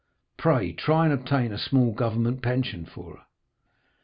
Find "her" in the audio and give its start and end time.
3.17-3.25